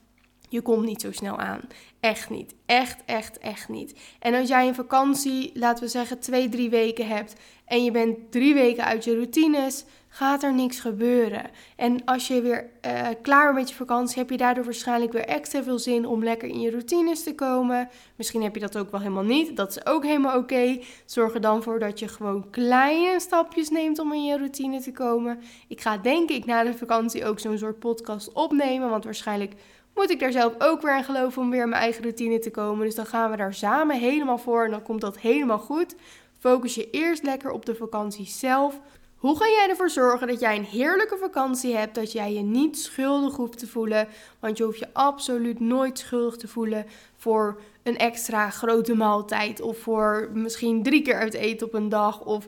Je 0.49 0.61
komt 0.61 0.85
niet 0.85 1.01
zo 1.01 1.11
snel 1.11 1.37
aan. 1.37 1.61
Echt 1.99 2.29
niet. 2.29 2.55
Echt, 2.65 3.01
echt, 3.05 3.37
echt 3.37 3.69
niet. 3.69 3.99
En 4.19 4.33
als 4.33 4.47
jij 4.47 4.67
een 4.67 4.75
vakantie, 4.75 5.51
laten 5.53 5.83
we 5.83 5.89
zeggen, 5.89 6.19
twee, 6.19 6.49
drie 6.49 6.69
weken 6.69 7.07
hebt 7.07 7.35
en 7.65 7.83
je 7.83 7.91
bent 7.91 8.31
drie 8.31 8.53
weken 8.53 8.83
uit 8.83 9.03
je 9.03 9.13
routines, 9.13 9.85
gaat 10.13 10.43
er 10.43 10.53
niks 10.53 10.79
gebeuren. 10.79 11.43
En 11.75 12.05
als 12.05 12.27
je 12.27 12.41
weer 12.41 12.69
uh, 12.85 13.07
klaar 13.21 13.45
bent 13.45 13.57
met 13.57 13.69
je 13.69 13.75
vakantie, 13.75 14.17
heb 14.17 14.29
je 14.29 14.37
daardoor 14.37 14.63
waarschijnlijk 14.63 15.11
weer 15.11 15.25
extra 15.25 15.63
veel 15.63 15.79
zin 15.79 16.05
om 16.07 16.23
lekker 16.23 16.47
in 16.47 16.59
je 16.59 16.71
routines 16.71 17.23
te 17.23 17.35
komen. 17.35 17.89
Misschien 18.15 18.43
heb 18.43 18.53
je 18.53 18.59
dat 18.59 18.77
ook 18.77 18.91
wel 18.91 18.99
helemaal 18.99 19.23
niet. 19.23 19.57
Dat 19.57 19.69
is 19.69 19.85
ook 19.85 20.03
helemaal 20.03 20.37
oké. 20.37 20.79
Zorg 21.05 21.33
er 21.33 21.41
dan 21.41 21.63
voor 21.63 21.79
dat 21.79 21.99
je 21.99 22.07
gewoon 22.07 22.49
kleine 22.49 23.19
stapjes 23.19 23.69
neemt 23.69 23.99
om 23.99 24.13
in 24.13 24.25
je 24.25 24.37
routine 24.37 24.81
te 24.81 24.91
komen. 24.91 25.39
Ik 25.67 25.81
ga 25.81 25.97
denk 25.97 26.29
ik 26.29 26.45
na 26.45 26.63
de 26.63 26.73
vakantie 26.73 27.25
ook 27.25 27.39
zo'n 27.39 27.57
soort 27.57 27.79
podcast 27.79 28.31
opnemen, 28.31 28.89
want 28.89 29.03
waarschijnlijk 29.03 29.53
moet 29.95 30.09
ik 30.09 30.19
daar 30.19 30.31
zelf 30.31 30.53
ook 30.57 30.81
weer 30.81 30.91
aan 30.91 31.03
geloven 31.03 31.41
om 31.41 31.49
weer 31.49 31.63
in 31.63 31.69
mijn 31.69 31.81
eigen 31.81 32.03
routine 32.03 32.39
te 32.39 32.51
komen. 32.51 32.85
Dus 32.85 32.95
dan 32.95 33.05
gaan 33.05 33.31
we 33.31 33.37
daar 33.37 33.53
samen 33.53 33.99
helemaal 33.99 34.37
voor 34.37 34.65
en 34.65 34.71
dan 34.71 34.83
komt 34.83 35.01
dat 35.01 35.19
helemaal 35.19 35.59
goed. 35.59 35.95
Focus 36.39 36.75
je 36.75 36.89
eerst 36.89 37.23
lekker 37.23 37.51
op 37.51 37.65
de 37.65 37.75
vakantie 37.75 38.25
zelf. 38.25 38.79
Hoe 39.23 39.37
ga 39.37 39.45
jij 39.45 39.69
ervoor 39.69 39.89
zorgen 39.89 40.27
dat 40.27 40.39
jij 40.39 40.55
een 40.55 40.63
heerlijke 40.63 41.17
vakantie 41.17 41.75
hebt, 41.75 41.95
dat 41.95 42.11
jij 42.11 42.33
je 42.33 42.41
niet 42.41 42.77
schuldig 42.77 43.35
hoeft 43.35 43.57
te 43.57 43.67
voelen? 43.67 44.07
Want 44.39 44.57
je 44.57 44.63
hoeft 44.63 44.79
je 44.79 44.93
absoluut 44.93 45.59
nooit 45.59 45.99
schuldig 45.99 46.35
te 46.35 46.47
voelen 46.47 46.85
voor 47.15 47.61
een 47.83 47.97
extra 47.97 48.49
grote 48.49 48.93
maaltijd 48.93 49.61
of 49.61 49.77
voor 49.77 50.29
misschien 50.33 50.83
drie 50.83 51.01
keer 51.01 51.15
uit 51.15 51.33
eten 51.33 51.67
op 51.67 51.73
een 51.73 51.89
dag 51.89 52.25
of 52.25 52.47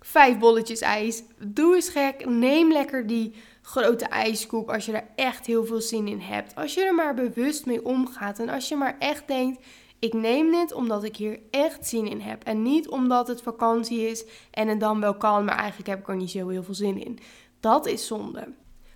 vijf 0.00 0.38
bolletjes 0.38 0.80
ijs. 0.80 1.22
Doe 1.38 1.74
eens 1.74 1.88
gek, 1.88 2.26
neem 2.26 2.72
lekker 2.72 3.06
die 3.06 3.34
grote 3.62 4.04
ijskoep 4.04 4.70
als 4.70 4.86
je 4.86 4.92
er 4.92 5.08
echt 5.14 5.46
heel 5.46 5.64
veel 5.64 5.80
zin 5.80 6.08
in 6.08 6.20
hebt. 6.20 6.54
Als 6.54 6.74
je 6.74 6.84
er 6.84 6.94
maar 6.94 7.14
bewust 7.14 7.66
mee 7.66 7.84
omgaat 7.84 8.38
en 8.38 8.48
als 8.48 8.68
je 8.68 8.76
maar 8.76 8.96
echt 8.98 9.26
denkt, 9.26 9.66
ik 10.04 10.12
neem 10.12 10.50
dit 10.50 10.72
omdat 10.72 11.04
ik 11.04 11.16
hier 11.16 11.40
echt 11.50 11.86
zin 11.86 12.06
in 12.06 12.20
heb. 12.20 12.44
En 12.44 12.62
niet 12.62 12.88
omdat 12.88 13.28
het 13.28 13.42
vakantie 13.42 14.08
is 14.08 14.24
en 14.50 14.68
het 14.68 14.80
dan 14.80 15.00
wel 15.00 15.14
kan, 15.14 15.44
maar 15.44 15.56
eigenlijk 15.56 15.88
heb 15.88 16.00
ik 16.00 16.08
er 16.08 16.16
niet 16.16 16.30
zo 16.30 16.48
heel 16.48 16.62
veel 16.62 16.74
zin 16.74 17.04
in. 17.04 17.18
Dat 17.60 17.86
is 17.86 18.06
zonde. 18.06 18.48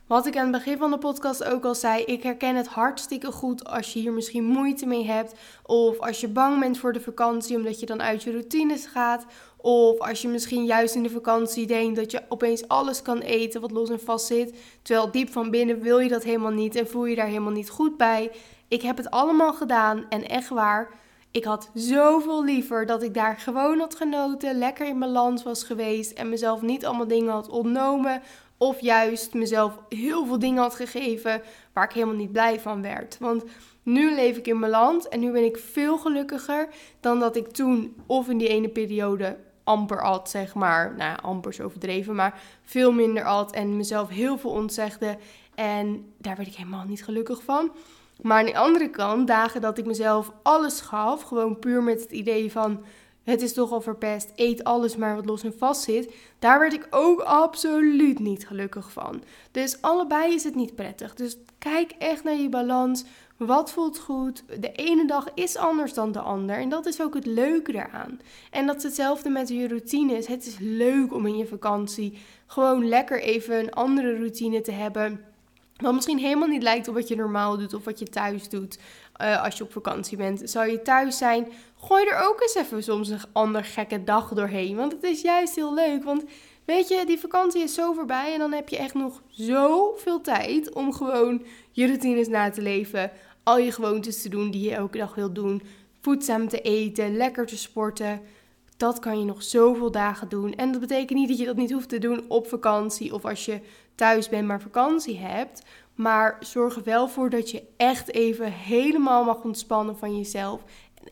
Wat 0.06 0.26
ik 0.26 0.36
aan 0.36 0.42
het 0.42 0.52
begin 0.52 0.78
van 0.78 0.90
de 0.90 0.98
podcast 0.98 1.44
ook 1.44 1.64
al 1.64 1.74
zei, 1.74 2.04
ik 2.04 2.22
herken 2.22 2.56
het 2.56 2.66
hartstikke 2.66 3.32
goed 3.32 3.64
als 3.64 3.92
je 3.92 4.00
hier 4.00 4.12
misschien 4.12 4.44
moeite 4.44 4.86
mee 4.86 5.06
hebt. 5.06 5.34
Of 5.62 5.98
als 5.98 6.20
je 6.20 6.28
bang 6.28 6.60
bent 6.60 6.78
voor 6.78 6.92
de 6.92 7.00
vakantie 7.00 7.56
omdat 7.56 7.80
je 7.80 7.86
dan 7.86 8.02
uit 8.02 8.22
je 8.22 8.30
routines 8.30 8.86
gaat. 8.86 9.26
Of 9.56 9.98
als 9.98 10.22
je 10.22 10.28
misschien 10.28 10.64
juist 10.64 10.94
in 10.94 11.02
de 11.02 11.10
vakantie 11.10 11.66
denkt 11.66 11.96
dat 11.96 12.10
je 12.10 12.22
opeens 12.28 12.68
alles 12.68 13.02
kan 13.02 13.18
eten 13.18 13.60
wat 13.60 13.70
los 13.70 13.90
en 13.90 14.00
vast 14.00 14.26
zit. 14.26 14.54
Terwijl 14.82 15.10
diep 15.10 15.32
van 15.32 15.50
binnen 15.50 15.80
wil 15.80 15.98
je 15.98 16.08
dat 16.08 16.24
helemaal 16.24 16.50
niet 16.50 16.74
en 16.74 16.88
voel 16.88 17.06
je 17.06 17.16
daar 17.16 17.26
helemaal 17.26 17.52
niet 17.52 17.70
goed 17.70 17.96
bij. 17.96 18.30
Ik 18.68 18.82
heb 18.82 18.96
het 18.96 19.10
allemaal 19.10 19.52
gedaan 19.52 20.04
en 20.08 20.28
echt 20.28 20.48
waar. 20.48 20.88
Ik 21.30 21.44
had 21.44 21.70
zoveel 21.75 22.44
liever 22.44 22.87
dat 22.87 23.02
ik 23.02 23.14
daar 23.14 23.37
gewoon 23.37 23.78
had 23.78 23.94
genoten, 23.94 24.58
lekker 24.58 24.87
in 24.87 24.98
balans 24.98 25.42
was 25.42 25.62
geweest 25.62 26.12
en 26.12 26.28
mezelf 26.28 26.62
niet 26.62 26.87
allemaal 26.87 27.06
dingen 27.06 27.32
had 27.32 27.48
ontnomen. 27.48 28.22
Of 28.56 28.80
juist 28.80 29.34
mezelf 29.34 29.78
heel 29.88 30.26
veel 30.26 30.38
dingen 30.38 30.62
had 30.62 30.75
gegeven 30.75 31.42
waar 31.72 31.84
ik 31.84 31.92
helemaal 31.92 32.14
niet 32.14 32.32
blij 32.32 32.60
van 32.60 32.82
werd. 32.82 33.18
Want 33.18 33.44
nu 33.82 34.14
leef 34.14 34.37
ik 34.37 34.46
in 34.46 34.58
mijn 34.58 34.72
land 34.72 35.08
en 35.08 35.20
nu 35.20 35.32
ben 35.32 35.44
ik 35.44 35.56
veel 35.56 35.98
gelukkiger 35.98 36.68
dan 37.00 37.20
dat 37.20 37.37
ik 37.37 37.48
toen 37.48 37.96
of 38.06 38.28
in 38.28 38.38
die 38.38 38.48
ene 38.48 38.68
periode 38.68 39.37
amper 39.64 40.02
at, 40.02 40.30
zeg 40.30 40.54
maar. 40.54 40.94
Nou, 40.96 41.18
amper 41.22 41.50
is 41.50 41.60
overdreven, 41.60 42.14
maar 42.14 42.40
veel 42.62 42.92
minder 42.92 43.25
at 43.25 43.52
en 43.52 43.76
mezelf 43.76 44.08
heel 44.08 44.38
veel 44.38 44.50
ontzegde. 44.50 45.18
En 45.54 46.12
daar 46.18 46.37
werd 46.37 46.48
ik 46.48 46.54
helemaal 46.54 46.84
niet 46.84 47.04
gelukkig 47.04 47.42
van. 47.42 47.70
Maar 48.22 48.38
aan 48.38 48.44
de 48.44 48.56
andere 48.56 48.90
kant, 48.90 49.26
dagen 49.26 49.60
dat 49.60 49.78
ik 49.78 49.87
mezelf 49.87 50.32
alles 50.42 50.80
gaf, 50.80 51.22
gewoon 51.22 51.58
puur 51.58 51.82
met 51.82 52.00
het 52.00 52.10
idee 52.10 52.52
van 52.52 52.84
het 53.28 53.42
is 53.42 53.52
toch 53.52 53.72
al 53.72 53.80
verpest, 53.80 54.32
eet 54.37 54.64
alles 54.64 54.96
maar 54.96 55.14
wat 55.14 55.26
los 55.26 55.42
en 55.42 55.58
vast 55.58 55.82
zit, 55.82 56.14
daar 56.38 56.58
werd 56.58 56.72
ik 56.72 56.87
ook 56.90 57.20
absoluut 57.20 58.18
niet 58.18 58.46
gelukkig 58.46 58.92
van. 58.92 59.22
Dus 59.50 59.82
allebei 59.82 60.34
is 60.34 60.44
het 60.44 60.54
niet 60.54 60.75
prettig. 60.75 61.14
Dus 61.14 61.37
kijk 61.58 61.92
echt 61.98 62.25
naar 62.25 62.37
je 62.37 62.48
balans. 62.48 63.04
Wat 63.37 63.70
voelt 63.70 63.98
goed? 63.98 64.44
De 64.60 64.72
ene 64.72 65.06
dag 65.06 65.26
is 65.34 65.56
anders 65.56 65.94
dan 65.94 66.12
de 66.12 66.20
ander. 66.20 66.56
En 66.56 66.68
dat 66.68 66.87
is 66.87 67.02
ook 67.02 67.14
het 67.14 67.26
leuke 67.26 67.72
eraan. 67.72 68.20
En 68.50 68.66
dat 68.66 68.76
is 68.76 68.82
hetzelfde 68.82 69.28
met 69.28 69.48
je 69.48 69.68
routines. 69.68 70.26
Het 70.26 70.46
is 70.46 70.56
leuk 70.58 71.14
om 71.14 71.26
in 71.26 71.37
je 71.37 71.46
vakantie 71.46 72.18
gewoon 72.46 72.88
lekker 72.88 73.20
even 73.20 73.58
een 73.58 73.72
andere 73.72 74.16
routine 74.16 74.60
te 74.60 74.72
hebben. 74.72 75.25
Wat 75.78 75.94
misschien 75.94 76.18
helemaal 76.18 76.49
niet 76.49 76.62
lijkt 76.62 76.88
op 76.88 76.94
wat 76.94 77.08
je 77.08 77.16
normaal 77.16 77.56
doet 77.56 77.75
of 77.75 77.85
wat 77.85 77.99
je 77.99 78.08
thuis 78.08 78.49
doet 78.49 78.78
uh, 79.23 79.44
als 79.44 79.56
je 79.56 79.64
op 79.64 79.73
vakantie 79.73 80.16
bent. 80.16 80.50
Zou 80.50 80.70
je 80.70 80.82
thuis 80.82 81.18
zijn, 81.18 81.47
gooi 81.80 82.04
er 82.06 82.28
ook 82.28 82.40
eens 82.40 82.54
even 82.54 82.82
soms 82.82 83.08
een 83.08 83.20
ander 83.32 83.64
gekke 83.64 84.04
dag 84.04 84.28
doorheen. 84.35 84.76
Want 84.76 84.92
het 84.92 85.02
is 85.02 85.23
juist 85.23 85.54
heel 85.54 85.75
leuk. 85.75 86.04
Want 86.04 86.25
weet 86.64 86.88
je, 86.88 87.06
die 87.06 87.18
vakantie 87.18 87.62
is 87.62 87.75
zo 87.75 87.92
voorbij 87.92 88.32
en 88.32 88.38
dan 88.38 88.52
heb 88.52 88.68
je 88.68 88.76
echt 88.76 88.94
nog 88.94 89.23
zoveel 89.30 90.20
tijd 90.20 90.73
om 90.73 90.92
gewoon 90.92 91.44
je 91.70 91.87
routines 91.87 92.28
na 92.28 92.50
te 92.50 92.62
leven 92.62 93.11
al 93.49 93.58
je 93.58 93.73
gewoontes 93.73 94.23
te 94.23 94.28
doen 94.28 94.50
die 94.50 94.62
je 94.62 94.75
elke 94.75 94.99
dag 94.99 95.14
wilt 95.14 95.35
doen. 95.35 95.62
Voedzaam 96.00 96.49
te 96.49 96.61
eten, 96.61 97.16
lekker 97.16 97.47
te 97.47 97.56
sporten. 97.56 98.20
Dat 98.76 98.99
kan 98.99 99.18
je 99.18 99.25
nog 99.25 99.42
zoveel 99.42 99.90
dagen 99.90 100.28
doen. 100.28 100.54
En 100.54 100.73
dat 100.73 100.80
betekent 100.80 101.18
niet 101.18 101.28
dat 101.28 101.38
je 101.38 101.44
dat 101.44 101.56
niet 101.56 101.73
hoeft 101.73 101.88
te 101.88 101.99
doen 101.99 102.25
op 102.28 102.47
vakantie 102.47 103.14
of 103.14 103.25
als 103.25 103.44
je 103.44 103.61
thuis 103.98 104.28
bent 104.28 104.46
maar 104.46 104.60
vakantie 104.60 105.18
hebt. 105.18 105.62
Maar 105.94 106.36
zorg 106.40 106.76
er 106.76 106.82
wel 106.82 107.08
voor 107.08 107.30
dat 107.30 107.50
je 107.50 107.62
echt 107.76 108.12
even 108.12 108.52
helemaal 108.52 109.24
mag 109.24 109.42
ontspannen 109.42 109.98
van 109.98 110.16
jezelf 110.16 110.62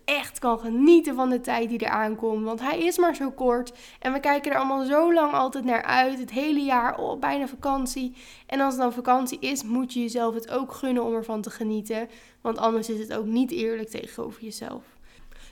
echt 0.04 0.38
kan 0.38 0.58
genieten 0.58 1.14
van 1.14 1.30
de 1.30 1.40
tijd 1.40 1.68
die 1.68 1.82
eraan 1.82 2.16
komt. 2.16 2.44
Want 2.44 2.60
hij 2.60 2.78
is 2.78 2.98
maar 2.98 3.14
zo 3.14 3.30
kort. 3.30 3.72
En 3.98 4.12
we 4.12 4.20
kijken 4.20 4.50
er 4.52 4.58
allemaal 4.58 4.84
zo 4.84 5.12
lang 5.12 5.32
altijd 5.32 5.64
naar 5.64 5.82
uit. 5.82 6.18
Het 6.18 6.30
hele 6.30 6.60
jaar, 6.60 6.98
oh, 6.98 7.20
bijna 7.20 7.46
vakantie. 7.46 8.16
En 8.46 8.60
als 8.60 8.72
het 8.72 8.82
dan 8.82 8.92
vakantie 8.92 9.38
is, 9.38 9.62
moet 9.62 9.92
je 9.92 10.00
jezelf 10.00 10.34
het 10.34 10.50
ook 10.50 10.72
gunnen 10.72 11.04
om 11.04 11.14
ervan 11.14 11.40
te 11.40 11.50
genieten. 11.50 12.08
Want 12.40 12.58
anders 12.58 12.88
is 12.88 12.98
het 12.98 13.14
ook 13.14 13.26
niet 13.26 13.50
eerlijk 13.50 13.88
tegenover 13.88 14.42
jezelf. 14.42 14.95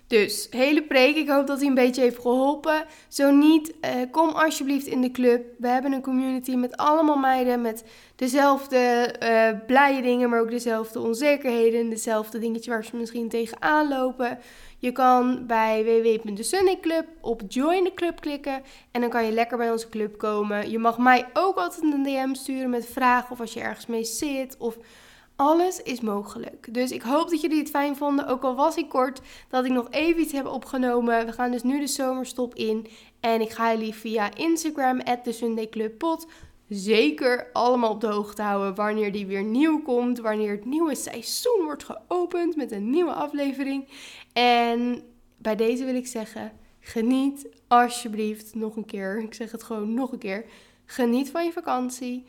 Dus, 0.07 0.47
hele 0.51 0.83
preek. 0.83 1.17
Ik 1.17 1.29
hoop 1.29 1.47
dat 1.47 1.59
hij 1.59 1.69
een 1.69 1.75
beetje 1.75 2.03
heeft 2.03 2.21
geholpen. 2.21 2.85
Zo 3.09 3.31
niet, 3.31 3.75
uh, 3.85 3.91
kom 4.11 4.29
alsjeblieft 4.29 4.87
in 4.87 5.01
de 5.01 5.11
club. 5.11 5.45
We 5.59 5.69
hebben 5.69 5.93
een 5.93 6.03
community 6.03 6.55
met 6.55 6.77
allemaal 6.77 7.17
meiden 7.17 7.61
met 7.61 7.85
dezelfde 8.17 9.15
uh, 9.23 9.67
blije 9.67 10.03
dingen, 10.03 10.31
maar 10.31 10.41
ook 10.41 10.51
dezelfde 10.51 11.01
onzekerheden. 11.01 11.91
Dezelfde 11.91 12.39
dingetjes 12.39 12.67
waar 12.67 12.85
ze 12.85 12.97
misschien 12.97 13.29
tegenaan 13.29 13.89
lopen. 13.89 14.39
Je 14.79 14.93
kan 14.93 15.47
bij 15.47 15.85
www.de 15.85 17.05
op 17.21 17.43
Join 17.49 17.85
the 17.85 17.95
Club 17.95 18.21
klikken 18.21 18.63
en 18.91 19.01
dan 19.01 19.11
kan 19.11 19.25
je 19.25 19.33
lekker 19.33 19.57
bij 19.57 19.71
onze 19.71 19.89
club 19.89 20.19
komen. 20.19 20.71
Je 20.71 20.79
mag 20.79 20.99
mij 20.99 21.27
ook 21.33 21.57
altijd 21.57 21.83
een 21.83 22.03
DM 22.03 22.35
sturen 22.35 22.71
met 22.71 22.87
vragen 22.87 23.31
of 23.31 23.41
als 23.41 23.53
je 23.53 23.61
ergens 23.61 23.87
mee 23.87 24.05
zit 24.05 24.57
of 24.59 24.77
alles 25.37 25.83
is 25.83 26.01
mogelijk. 26.01 26.75
Dus 26.75 26.91
ik 26.91 27.03
hoop 27.03 27.31
dat 27.31 27.41
jullie 27.41 27.59
het 27.59 27.71
fijn 27.71 27.97
vonden. 27.97 28.27
Ook 28.27 28.43
al 28.43 28.55
was 28.55 28.77
ik 28.77 28.89
kort, 28.89 29.21
dat 29.49 29.65
ik 29.65 29.71
nog 29.71 29.91
even 29.91 30.21
iets 30.21 30.33
heb 30.33 30.47
opgenomen. 30.47 31.27
We 31.27 31.33
gaan 31.33 31.51
dus 31.51 31.63
nu 31.63 31.81
de 31.81 31.87
zomerstop 31.87 32.55
in. 32.55 32.87
En 33.21 33.41
ik 33.41 33.51
ga 33.51 33.73
jullie 33.73 33.95
via 33.95 34.35
Instagram, 34.35 35.01
at 35.01 36.27
zeker 36.69 37.51
allemaal 37.53 37.91
op 37.91 38.01
de 38.01 38.07
hoogte 38.07 38.43
houden 38.43 38.75
wanneer 38.75 39.13
die 39.13 39.27
weer 39.27 39.43
nieuw 39.43 39.83
komt. 39.83 40.19
Wanneer 40.19 40.51
het 40.51 40.65
nieuwe 40.65 40.95
seizoen 40.95 41.61
wordt 41.65 41.85
geopend 41.85 42.57
met 42.57 42.73
een 42.73 42.91
nieuwe 42.91 43.13
aflevering. 43.13 43.89
En 44.33 45.03
bij 45.37 45.57
deze 45.57 45.85
wil 45.85 45.95
ik 45.95 46.07
zeggen, 46.07 46.53
geniet 46.81 47.49
alsjeblieft 47.69 48.55
nog 48.55 48.77
een 48.77 48.87
keer. 48.87 49.19
Ik 49.23 49.35
zeg 49.35 49.53
het 49.53 49.63
gewoon 49.63 49.95
nog 49.95 50.13
een 50.13 50.19
keer. 50.19 50.45
Geniet 50.85 51.31
van 51.31 51.45
je 51.45 51.53
vakantie 51.53 52.27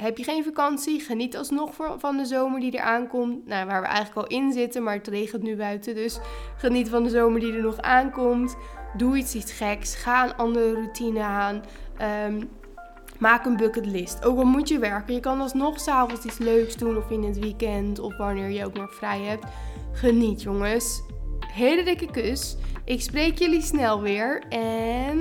heb 0.00 0.18
je 0.18 0.24
geen 0.24 0.44
vakantie, 0.44 1.00
geniet 1.00 1.36
alsnog 1.36 1.74
van 1.98 2.16
de 2.16 2.24
zomer 2.24 2.60
die 2.60 2.78
er 2.78 2.84
aankomt. 2.84 3.46
Nou, 3.46 3.66
waar 3.66 3.80
we 3.80 3.86
eigenlijk 3.86 4.16
al 4.16 4.38
in 4.38 4.52
zitten, 4.52 4.82
maar 4.82 4.94
het 4.94 5.08
regent 5.08 5.42
nu 5.42 5.56
buiten. 5.56 5.94
Dus 5.94 6.18
geniet 6.56 6.88
van 6.88 7.02
de 7.02 7.10
zomer 7.10 7.40
die 7.40 7.52
er 7.52 7.62
nog 7.62 7.78
aankomt. 7.80 8.56
Doe 8.96 9.16
iets, 9.16 9.34
iets 9.34 9.52
geks. 9.52 9.94
Ga 9.94 10.24
een 10.24 10.36
andere 10.36 10.72
routine 10.72 11.22
aan. 11.22 11.62
Ehm, 11.96 12.42
maak 13.18 13.44
een 13.44 13.56
bucketlist. 13.56 14.24
Ook 14.24 14.38
al 14.38 14.44
moet 14.44 14.68
je 14.68 14.78
werken, 14.78 15.14
je 15.14 15.20
kan 15.20 15.40
alsnog 15.40 15.80
s'avonds 15.80 16.24
iets 16.24 16.38
leuks 16.38 16.76
doen 16.76 16.96
of 16.96 17.10
in 17.10 17.22
het 17.22 17.38
weekend 17.38 17.98
of 17.98 18.16
wanneer 18.16 18.48
je 18.48 18.64
ook 18.64 18.76
nog 18.76 18.94
vrij 18.94 19.20
hebt. 19.20 19.44
Geniet 19.92 20.42
jongens. 20.42 21.02
Hele 21.52 21.84
dikke 21.84 22.10
kus. 22.10 22.56
Ik 22.84 23.00
spreek 23.00 23.38
jullie 23.38 23.62
snel 23.62 24.00
weer 24.00 24.42
en 24.48 25.18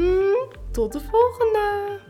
tot 0.71 0.91
de 0.91 0.99
volgende. 0.99 2.08